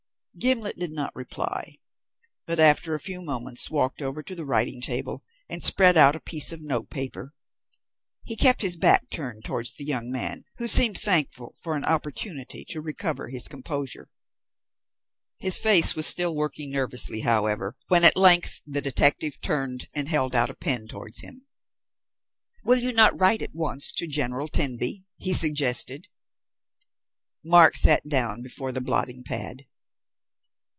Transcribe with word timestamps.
Gimblet 0.39 0.79
did 0.79 0.91
not 0.93 1.13
reply, 1.13 1.79
but 2.47 2.57
after 2.57 2.93
a 2.95 3.01
few 3.01 3.21
moments 3.21 3.69
walked 3.69 4.01
over 4.01 4.23
to 4.23 4.33
the 4.33 4.45
writing 4.45 4.79
table 4.79 5.25
and 5.49 5.61
spread 5.61 5.97
out 5.97 6.15
a 6.15 6.21
piece 6.21 6.53
of 6.53 6.61
notepaper. 6.61 7.33
He 8.23 8.37
kept 8.37 8.61
his 8.61 8.77
back 8.77 9.09
turned 9.09 9.43
towards 9.43 9.75
the 9.75 9.83
young 9.83 10.09
man, 10.09 10.45
who 10.55 10.69
seemed 10.69 10.97
thankful 10.97 11.53
for 11.61 11.75
an 11.75 11.83
opportunity 11.83 12.63
to 12.69 12.79
recover 12.79 13.27
his 13.27 13.49
composure. 13.49 14.09
His 15.37 15.57
face 15.57 15.97
was 15.97 16.07
still 16.07 16.33
working 16.33 16.71
nervously, 16.71 17.19
however, 17.19 17.75
when 17.89 18.05
at 18.05 18.15
length 18.15 18.61
the 18.65 18.81
detective 18.81 19.41
turned 19.41 19.89
and 19.93 20.07
held 20.07 20.33
out 20.33 20.49
a 20.49 20.55
pen 20.55 20.87
towards 20.87 21.19
him. 21.19 21.45
"Will 22.63 22.79
you 22.79 22.93
not 22.93 23.19
write 23.19 23.41
at 23.41 23.53
once 23.53 23.91
to 23.97 24.07
General 24.07 24.47
Tenby?" 24.47 25.03
he 25.17 25.33
suggested. 25.33 26.07
Mark 27.43 27.75
sat 27.75 28.07
down 28.07 28.41
before 28.41 28.71
the 28.71 28.81
blotting 28.81 29.25
pad. 29.25 29.65